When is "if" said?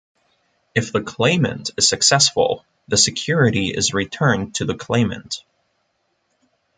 0.73-0.91